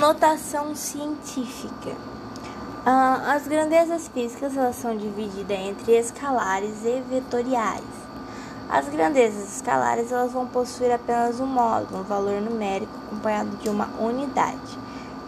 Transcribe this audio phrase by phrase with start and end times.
[0.00, 1.92] Notação científica.
[2.84, 7.84] Ah, as grandezas físicas elas são divididas entre escalares e vetoriais.
[8.68, 13.88] As grandezas escalares elas vão possuir apenas um módulo, um valor numérico acompanhado de uma
[14.00, 14.78] unidade.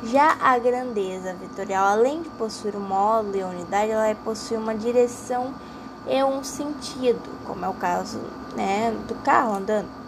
[0.04, 4.74] Já a grandeza vetorial, além de possuir um módulo e unidade, ela vai possuir uma
[4.74, 5.54] direção
[6.08, 8.18] e um sentido, como é o caso
[8.56, 10.03] né, do carro andando.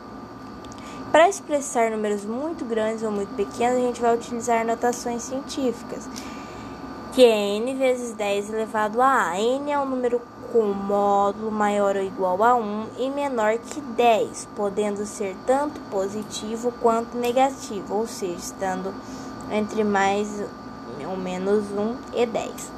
[1.16, 6.06] Para expressar números muito grandes ou muito pequenos, a gente vai utilizar notações científicas,
[7.14, 9.40] que é n vezes 10 elevado a a.
[9.40, 10.20] n é um número
[10.52, 16.70] com módulo maior ou igual a 1 e menor que 10, podendo ser tanto positivo
[16.82, 18.92] quanto negativo, ou seja, estando
[19.50, 20.28] entre mais
[21.08, 22.72] ou menos 1 e 10.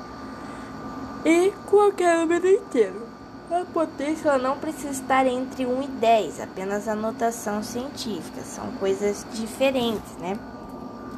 [1.24, 3.07] E qualquer número inteiro.
[3.50, 9.26] A potência não precisa estar entre 1 e 10, apenas a notação científica, são coisas
[9.32, 10.38] diferentes, né?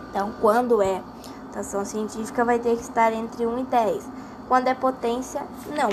[0.09, 1.02] Então, quando é
[1.47, 4.09] notação científica, vai ter que estar entre 1 e 10.
[4.46, 5.43] Quando é potência,
[5.77, 5.91] não.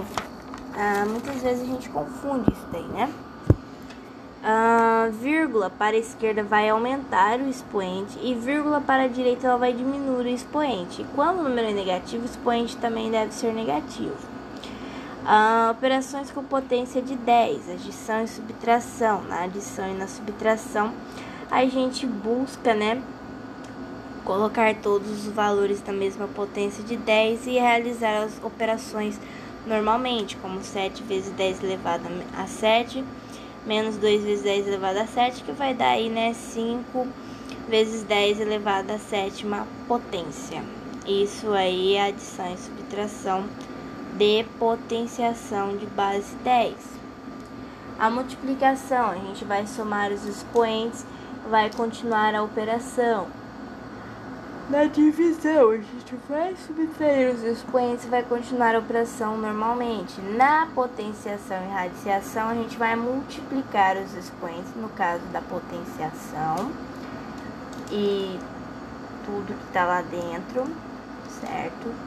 [0.75, 3.11] Ah, muitas vezes a gente confunde isso daí, né?
[4.43, 9.57] Ah, vírgula para a esquerda vai aumentar o expoente e vírgula para a direita ela
[9.57, 11.01] vai diminuir o expoente.
[11.01, 14.36] E quando o número é negativo, o expoente também deve ser negativo.
[15.29, 19.23] Ah, operações com potência de 10, adição e subtração.
[19.23, 20.93] Na adição e na subtração,
[21.51, 23.03] a gente busca, né,
[24.23, 29.19] colocar todos os valores da mesma potência de 10 e realizar as operações
[29.65, 32.05] normalmente, como 7 vezes 10 elevado
[32.37, 33.03] a 7,
[33.65, 37.05] menos 2 vezes 10 elevado a 7, que vai dar aí, né, 5
[37.67, 40.63] vezes 10 elevado a sétima potência.
[41.05, 43.43] Isso aí é adição e subtração
[44.17, 46.75] de potenciação de base 10.
[47.99, 51.05] A multiplicação, a gente vai somar os expoentes,
[51.49, 53.27] vai continuar a operação.
[54.69, 60.19] Na divisão, a gente vai subtrair os expoentes e vai continuar a operação normalmente.
[60.19, 66.71] Na potenciação e radiciação, a gente vai multiplicar os expoentes, no caso da potenciação,
[67.91, 68.37] e
[69.25, 70.65] tudo que está lá dentro,
[71.39, 72.06] certo?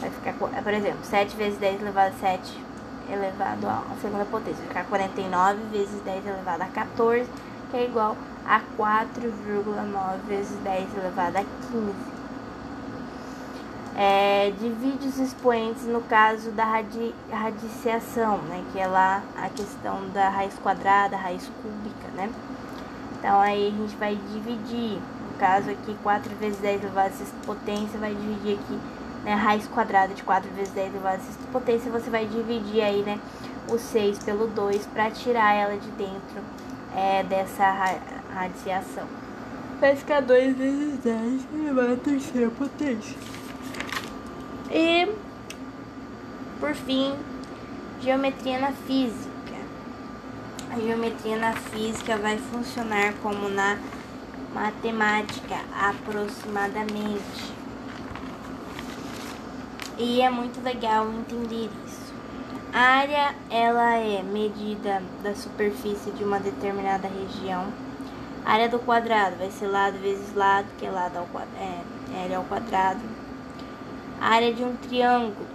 [0.00, 2.70] Vai ficar, por exemplo, 7 vezes 10 elevado a 7
[3.12, 4.56] elevado a segunda potência.
[4.58, 7.28] Vai ficar 49 vezes 10 elevado a 14,
[7.70, 8.16] que é igual
[8.46, 11.94] a 4,9 vezes 10 elevado a 15.
[13.96, 20.08] É, divide os expoentes no caso da radi, radiciação, né, que é lá a questão
[20.14, 22.30] da raiz quadrada, raiz cúbica, né?
[23.18, 27.36] Então aí a gente vai dividir, no caso aqui 4 vezes 10 elevado a sexta
[27.44, 28.80] potência, vai dividir aqui
[29.24, 33.02] né, raiz quadrada de 4 vezes 10 elevado a sexta potência, você vai dividir aí,
[33.02, 33.18] né,
[33.68, 36.42] o 6 pelo 2 para tirar ela de dentro
[36.94, 37.98] é, dessa ra
[38.32, 39.06] radiação.
[39.80, 43.16] Vai ficar 2 vezes 10 elevado a terceira potência.
[44.70, 45.12] E,
[46.60, 47.14] por fim,
[48.00, 49.30] geometria na física.
[50.70, 53.78] A geometria na física vai funcionar como na
[54.54, 57.59] matemática, aproximadamente.
[60.02, 62.14] E é muito legal entender isso.
[62.72, 67.66] A área ela é medida da superfície de uma determinada região.
[68.42, 71.52] A área do quadrado vai ser lado vezes lado, que é lado ao quadrado,
[72.14, 73.00] é, L ao quadrado.
[74.18, 75.46] A área de um triângulo,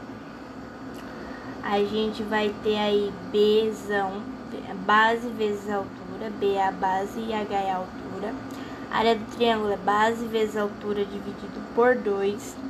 [1.63, 4.21] a gente vai ter aí Bzão,
[4.85, 8.31] base vezes altura, B é a base e H é a altura.
[8.91, 12.64] A área do triângulo é base vezes altura dividido por 2.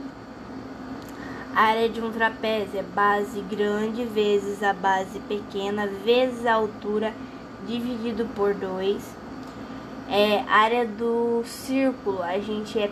[1.55, 7.13] A área de um trapézio é base grande vezes a base pequena vezes a altura
[7.65, 9.01] dividido por 2.
[10.09, 12.91] É, área do círculo a gente é,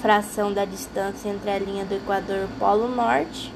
[0.00, 3.52] fração da distância entre a linha do Equador e o Polo Norte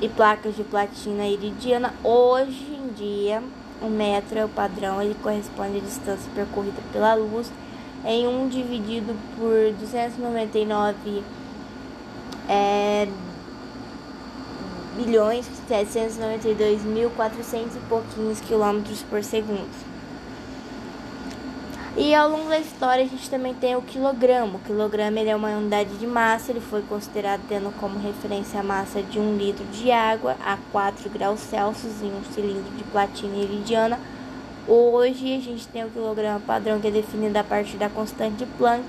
[0.00, 1.92] e placas de platina iridiana.
[2.04, 3.42] Hoje em dia,
[3.82, 7.50] o metro é o padrão, ele corresponde à distância percorrida pela luz
[8.04, 11.22] em 1 um dividido por 299
[12.48, 13.08] é,
[14.96, 19.90] bilhões 792 mil 400 e pouquinhos quilômetros por segundo.
[21.96, 24.56] E ao longo da história a gente também tem o quilograma.
[24.56, 28.62] O quilograma ele é uma unidade de massa, ele foi considerado tendo como referência a
[28.62, 33.36] massa de um litro de água a 4 graus Celsius em um cilindro de platina
[33.36, 33.98] iridiana.
[34.68, 38.46] Hoje a gente tem o quilograma padrão que é definido a partir da constante de
[38.46, 38.86] Planck,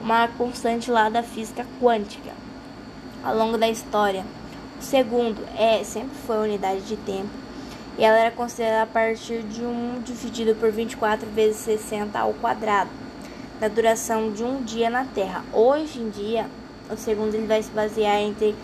[0.00, 2.30] uma constante lá da física quântica.
[3.24, 4.24] Ao longo da história,
[4.78, 7.30] o segundo é sempre foi unidade de tempo
[7.98, 12.90] e ela era considerada a partir de 1 dividido por 24 vezes 60 ao quadrado,
[13.58, 15.42] da duração de um dia na Terra.
[15.52, 16.46] Hoje em dia,
[16.90, 18.54] o segundo ele vai se basear entre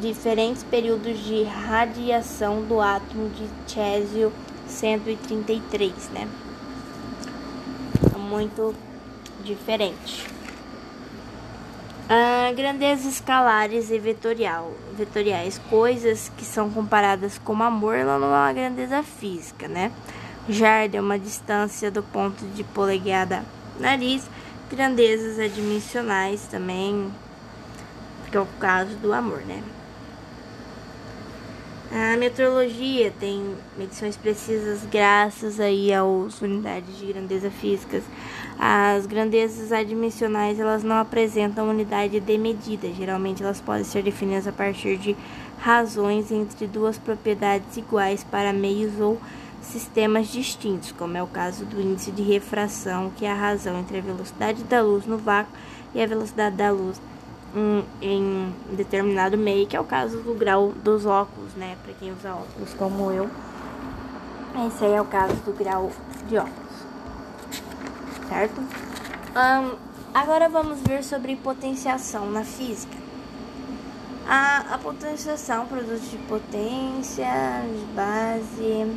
[0.00, 4.32] diferentes períodos de radiação do átomo de Césio
[4.66, 6.28] 133, né?
[8.14, 8.74] É muito
[9.42, 10.26] diferente.
[12.08, 18.30] Ah, grandezas escalares e vetorial, vetoriais, coisas que são comparadas como amor, ela não é
[18.30, 19.90] uma grandeza física, né?
[20.46, 23.42] Jardim é uma distância do ponto de polegada
[23.80, 24.28] nariz,
[24.70, 27.10] grandezas adimensionais também,
[28.30, 29.62] que é o caso do amor, né?
[31.96, 38.02] A metrologia tem medições precisas graças aí às unidades de grandeza físicas.
[38.58, 42.88] As grandezas adimensionais elas não apresentam unidade de medida.
[42.92, 45.16] Geralmente elas podem ser definidas a partir de
[45.60, 49.20] razões entre duas propriedades iguais para meios ou
[49.62, 53.98] sistemas distintos, como é o caso do índice de refração, que é a razão entre
[53.98, 55.52] a velocidade da luz no vácuo
[55.94, 57.00] e a velocidade da luz
[57.54, 61.76] em, em determinado meio, que é o caso do grau dos óculos, né?
[61.84, 63.30] Para quem usa óculos como eu.
[64.66, 65.90] Esse aí é o caso do grau
[66.28, 66.74] de óculos.
[68.28, 68.60] Certo?
[68.60, 69.76] Um,
[70.12, 72.96] agora vamos ver sobre potenciação na física.
[74.26, 77.26] A, a potenciação, produto de potência,
[77.62, 78.96] de base.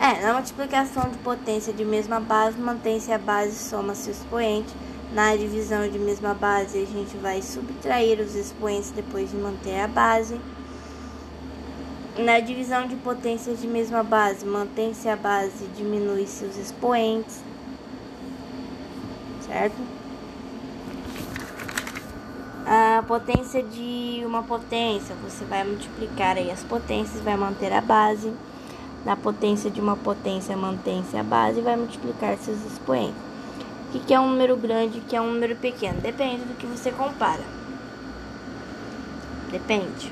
[0.00, 4.74] É, na multiplicação de potência de mesma base, mantém-se a base, soma-se o expoente
[5.14, 9.86] na divisão de mesma base, a gente vai subtrair os expoentes depois de manter a
[9.86, 10.40] base.
[12.18, 17.42] Na divisão de potências de mesma base, mantém-se a base, diminui-se os expoentes.
[19.42, 19.76] Certo?
[22.66, 28.32] A potência de uma potência, você vai multiplicar aí as potências, vai manter a base.
[29.04, 33.31] Na potência de uma potência, mantém-se a base e vai multiplicar seus expoentes.
[33.94, 36.00] O que é um número grande e o que é um número pequeno?
[36.00, 37.42] Depende do que você compara.
[39.50, 40.10] Depende.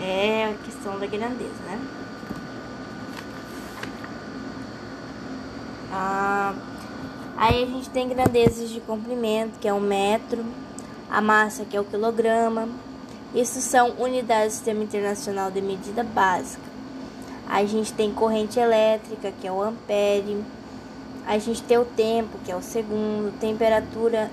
[0.00, 1.78] É a questão da grandeza, né?
[5.92, 6.54] Ah,
[7.36, 10.42] aí a gente tem grandezas de comprimento, que é o metro,
[11.10, 12.66] a massa, que é o quilograma.
[13.34, 16.62] Isso são unidades do Sistema Internacional de Medida Básica.
[17.46, 20.42] A gente tem corrente elétrica, que é o ampere
[21.26, 24.30] a gente tem o tempo, que é o segundo, temperatura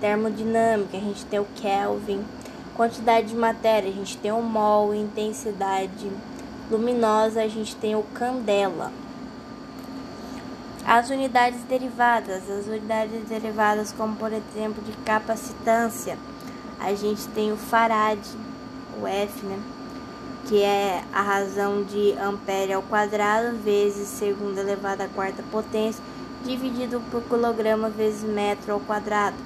[0.00, 2.24] termodinâmica, a gente tem o Kelvin,
[2.76, 6.10] quantidade de matéria, a gente tem o mol, intensidade
[6.70, 8.92] luminosa, a gente tem o candela.
[10.86, 16.16] As unidades derivadas, as unidades derivadas como por exemplo de capacitância,
[16.78, 18.18] a gente tem o farad,
[19.00, 19.58] o F, né?
[20.46, 26.02] Que é a razão de ampere ao quadrado vezes segundo elevado à quarta potência
[26.44, 29.36] dividido por quilograma vezes metro ao quadrado.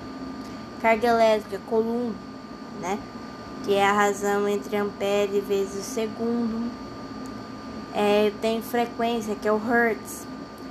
[0.81, 2.15] Carga elétrica, coulomb,
[2.81, 2.99] né?
[3.65, 6.71] Que é a razão entre ampere vezes segundo.
[7.95, 10.27] É, tem frequência, que é o hertz.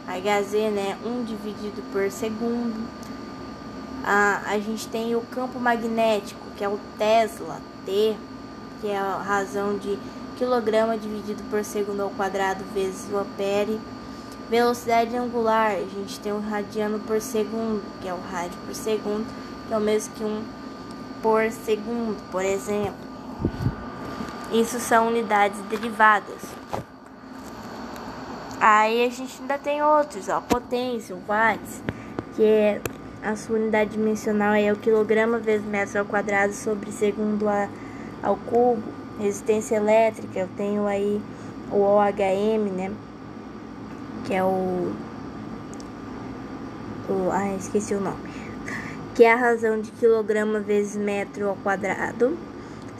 [0.08, 0.98] Hz, né?
[1.06, 2.88] 1 dividido por segundo.
[4.04, 8.16] Ah, a gente tem o campo magnético, que é o Tesla, T,
[8.82, 9.98] que é a razão de
[10.38, 13.80] quilograma dividido por segundo ao quadrado vezes o ampere.
[14.51, 19.25] Velocidade angular, a gente tem o radiano por segundo, que é o rádio por segundo,
[19.65, 20.43] que é o mesmo que um
[21.24, 22.93] por segundo, por exemplo.
[24.51, 26.41] Isso são unidades derivadas.
[28.60, 31.81] Aí a gente ainda tem outros, ó, potência, o watts,
[32.36, 32.81] que é
[33.24, 37.70] a sua unidade dimensional é o quilograma vezes metro ao quadrado sobre segundo a,
[38.22, 38.84] ao cubo.
[39.17, 41.22] Resistência elétrica, eu tenho aí
[41.72, 42.91] o OHM, né?
[44.25, 44.92] Que é o,
[47.10, 48.18] o ah, esqueci o nome,
[49.16, 52.38] que é a razão de quilograma vezes metro ao quadrado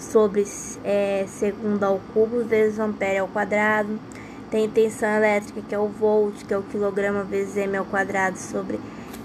[0.02, 0.46] sobre
[0.84, 4.00] é, segundo ao cubo vezes ampere ao quadrado.
[4.50, 8.38] Tem tensão elétrica, que é o volt, que é o quilograma vezes m ao quadrado
[8.38, 8.80] sobre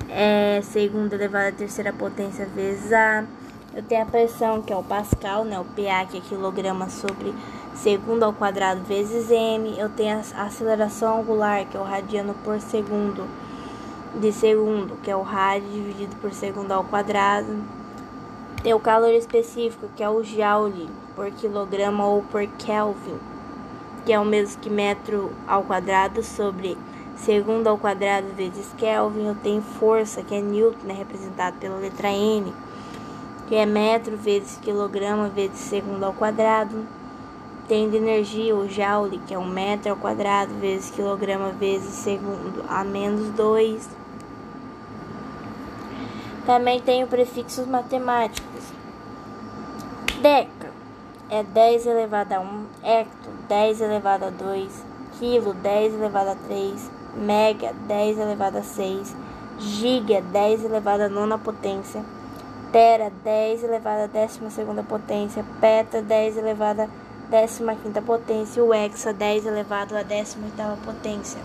[0.09, 3.25] é, segundo elevado à terceira potência vezes a.
[3.75, 5.59] Eu tenho a pressão, que é o Pascal, né?
[5.59, 7.35] O PA, que é quilograma sobre
[7.76, 9.78] segundo ao quadrado vezes m.
[9.78, 13.26] Eu tenho a aceleração angular, que é o radiano por segundo
[14.18, 17.62] de segundo, que é o rádio dividido por segundo ao quadrado.
[18.62, 23.18] Tem o calor específico, que é o joule por quilograma ou por Kelvin,
[24.04, 26.76] que é o mesmo que metro ao quadrado sobre
[27.14, 29.26] segundo ao quadrado vezes Kelvin.
[29.26, 32.52] Eu tenho força, que é Newton, né, representado pela letra N,
[33.47, 36.85] que é metro vezes quilograma vezes segundo ao quadrado
[37.68, 42.64] tem de energia o joule, que é um metro ao quadrado vezes quilograma vezes segundo
[42.68, 43.88] a menos 2.
[46.44, 48.73] Também tem o prefixos matemáticos.
[50.23, 50.70] Deca
[51.28, 54.85] é 10 elevado a 1, hecto 10 elevado a 2,
[55.18, 59.14] quilo 10 elevado a 3, mega 10 elevado a 6,
[59.58, 62.04] giga 10 elevado a nona potência,
[62.70, 66.88] tera 10 elevado a décima segunda potência, peta 10 elevado a
[67.30, 71.40] 15ª potência, o hexa 10 elevado à 18ª potência.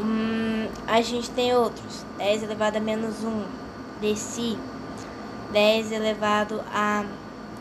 [0.00, 3.44] Hum, a gente tem outros, 10 elevado a menos 1,
[4.00, 4.58] deci,
[5.52, 7.04] 10 elevado a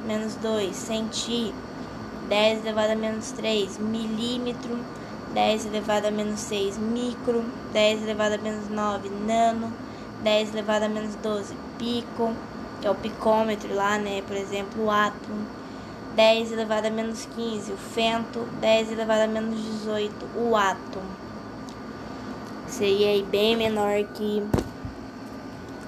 [0.05, 1.53] menos 2, centi,
[2.27, 4.79] 10 elevado a menos 3, milímetro,
[5.33, 9.71] 10 elevado a menos 6, micro, 10 elevado a menos 9, nano,
[10.23, 12.33] 10 elevado a menos 12, pico,
[12.81, 14.23] que é o picômetro lá, né?
[14.25, 15.58] Por exemplo, o átomo.
[16.15, 21.09] 10 elevado a menos 15, o fento, 10 elevado a menos 18, o átomo.
[22.67, 24.43] Seria bem menor que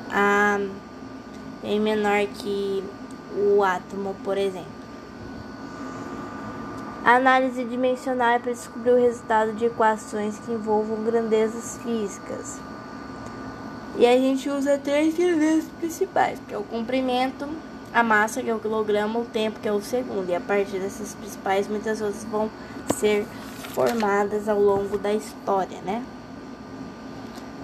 [0.09, 0.59] a
[1.61, 2.83] bem menor que
[3.35, 4.81] o átomo, por exemplo.
[7.03, 12.59] A análise dimensional é para descobrir o resultado de equações que envolvam grandezas físicas.
[13.97, 17.47] E a gente usa três grandezas principais, que é o comprimento,
[17.93, 20.29] a massa, que é o quilograma, o tempo, que é o segundo.
[20.29, 22.49] E a partir dessas principais, muitas outras vão
[22.95, 23.25] ser
[23.73, 26.03] formadas ao longo da história, né?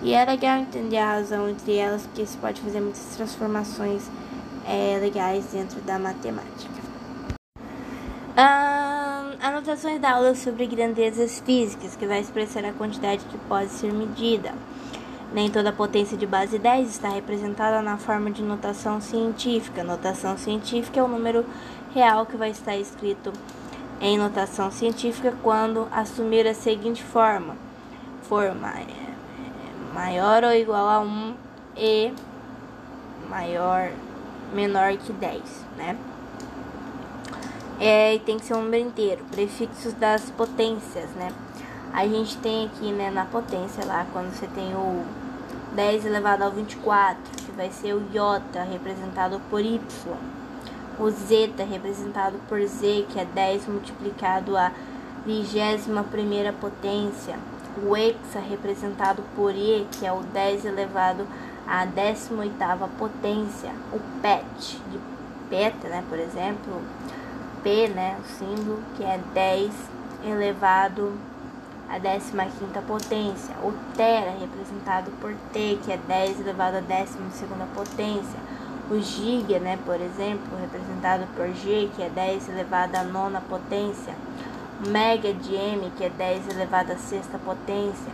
[0.01, 4.03] E é legal entender a razão entre elas, porque se pode fazer muitas transformações
[4.67, 6.75] é, legais dentro da matemática.
[8.35, 13.91] Ah, anotações da aula sobre grandezas físicas, que vai expressar a quantidade que pode ser
[13.91, 14.53] medida.
[15.37, 19.83] Nem toda potência de base 10 está representada na forma de notação científica.
[19.83, 21.45] Notação científica é o número
[21.93, 23.31] real que vai estar escrito
[24.01, 27.55] em notação científica quando assumir a seguinte forma:
[28.23, 28.87] forma é,
[29.93, 31.35] maior ou igual a 1
[31.77, 32.11] e
[33.29, 33.91] maior
[34.55, 35.39] menor que 10,
[35.77, 35.95] né?
[37.79, 39.23] É, e tem que ser um número inteiro.
[39.29, 41.31] Prefixos das potências, né?
[41.93, 45.05] A gente tem aqui, né, na potência lá, quando você tem o
[45.77, 49.79] 10 elevado ao 24, que vai ser o iota representado por y.
[50.99, 54.71] O zeta representado por z, que é 10 multiplicado a
[55.23, 57.37] 21 primeira potência.
[57.85, 61.27] O hexa representado por e, que é o 10 elevado
[61.67, 63.71] à 18ª potência.
[63.93, 64.99] O pet, de
[65.47, 66.81] peta, né, por exemplo,
[67.61, 69.71] P, né, o símbolo, que é 10
[70.25, 71.13] elevado
[71.89, 73.55] a 15ª potência.
[73.63, 78.39] O tera, representado por T, que é 10 elevado a 12ª potência.
[78.89, 84.13] O giga, né, por exemplo, representado por G, que é 10 elevado a nona potência.
[84.83, 88.11] O mega de M, que é 10 elevado a sexta potência.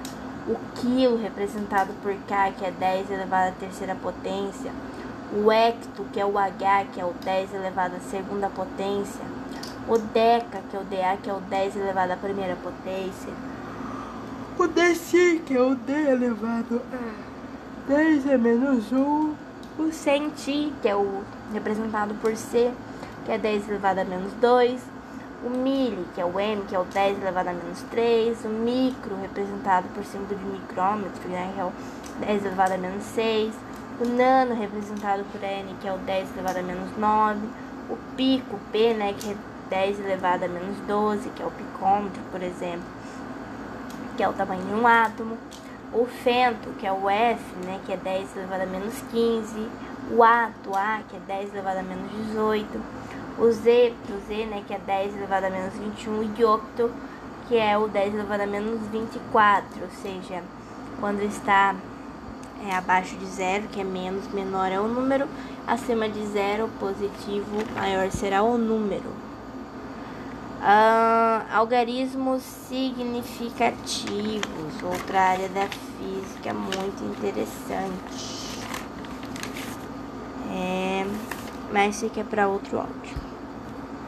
[0.48, 4.72] o quilo representado por K, que é 10 elevado à terceira potência,
[5.34, 9.24] o hecto, que é o H, que é o 10 elevado à segunda potência,
[9.88, 13.32] o deca, que é o DA, que é o 10 elevado à primeira potência,
[14.58, 19.34] o deci, que é o D elevado a 10 é menos 1,
[19.80, 22.72] o centi, que é o representado por C,
[23.26, 24.82] que é 10 elevado a menos 2,
[25.44, 28.50] o mili, que é o M, que é o 10 elevado a menos 3, o
[28.50, 31.72] micro, representado por símbolo de micrômetro, né, que é o
[32.20, 33.54] 10 elevado a menos 6,
[34.00, 37.40] o nano, representado por N, que é o 10 elevado a menos 9,
[37.90, 39.36] o pico, P, né, que é
[39.70, 43.03] 10 elevado a menos 12, que é o picômetro, por exemplo,
[44.16, 45.38] que é o tamanho de um átomo,
[45.94, 49.70] o fento, que é o F, né, que é 10 elevado a menos 15,
[50.12, 52.82] o ato, A, que é 10 elevado a menos 18,
[53.38, 56.92] o Z, o Z, né, que é 10 elevado a menos 21, e octo,
[57.48, 60.44] que é o 10 elevado a menos 24, ou seja,
[61.00, 61.76] quando está
[62.68, 65.28] é, abaixo de zero, que é menos, menor é o número,
[65.68, 69.33] acima de zero, positivo, maior será o número.
[70.64, 78.64] Uh, algarismos significativos, outra área da física muito interessante.
[80.50, 81.06] É,
[81.70, 83.23] mas fica para outro áudio.